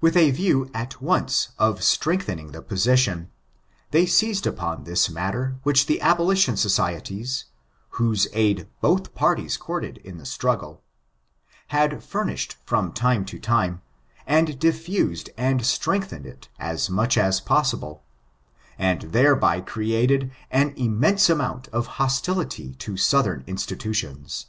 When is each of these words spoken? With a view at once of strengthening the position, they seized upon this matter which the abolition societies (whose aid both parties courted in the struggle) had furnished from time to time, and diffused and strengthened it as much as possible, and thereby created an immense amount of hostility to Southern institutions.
With 0.00 0.16
a 0.16 0.30
view 0.30 0.70
at 0.72 1.02
once 1.02 1.48
of 1.58 1.82
strengthening 1.82 2.52
the 2.52 2.62
position, 2.62 3.28
they 3.90 4.06
seized 4.06 4.46
upon 4.46 4.84
this 4.84 5.10
matter 5.10 5.56
which 5.64 5.86
the 5.86 6.00
abolition 6.00 6.56
societies 6.56 7.46
(whose 7.98 8.28
aid 8.34 8.68
both 8.80 9.16
parties 9.16 9.56
courted 9.56 9.96
in 10.04 10.16
the 10.18 10.24
struggle) 10.24 10.80
had 11.74 12.04
furnished 12.04 12.56
from 12.66 12.92
time 12.92 13.24
to 13.24 13.40
time, 13.40 13.82
and 14.28 14.60
diffused 14.60 15.30
and 15.36 15.66
strengthened 15.66 16.24
it 16.24 16.48
as 16.60 16.88
much 16.88 17.18
as 17.18 17.40
possible, 17.40 18.04
and 18.78 19.10
thereby 19.10 19.60
created 19.60 20.30
an 20.52 20.72
immense 20.76 21.28
amount 21.28 21.66
of 21.72 21.88
hostility 21.98 22.74
to 22.74 22.96
Southern 22.96 23.42
institutions. 23.48 24.46